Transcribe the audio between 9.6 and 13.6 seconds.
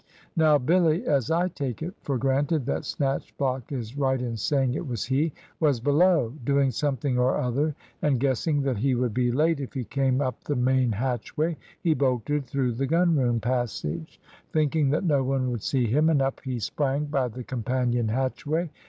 he came up the main hatchway, he bolted through the gunroom